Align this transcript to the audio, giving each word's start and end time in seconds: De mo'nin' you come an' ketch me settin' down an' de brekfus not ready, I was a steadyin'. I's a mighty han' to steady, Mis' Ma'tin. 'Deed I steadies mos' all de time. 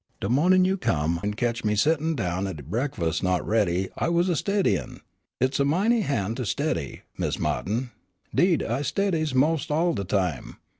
De 0.19 0.27
mo'nin' 0.27 0.65
you 0.65 0.77
come 0.77 1.19
an' 1.23 1.35
ketch 1.35 1.63
me 1.63 1.75
settin' 1.75 2.15
down 2.15 2.47
an' 2.47 2.55
de 2.55 2.63
brekfus 2.63 3.21
not 3.21 3.45
ready, 3.45 3.87
I 3.95 4.09
was 4.09 4.29
a 4.29 4.35
steadyin'. 4.35 5.01
I's 5.39 5.59
a 5.59 5.63
mighty 5.63 6.01
han' 6.01 6.33
to 6.37 6.43
steady, 6.43 7.03
Mis' 7.19 7.37
Ma'tin. 7.37 7.91
'Deed 8.33 8.63
I 8.63 8.81
steadies 8.81 9.35
mos' 9.35 9.69
all 9.69 9.93
de 9.93 10.03
time. 10.03 10.57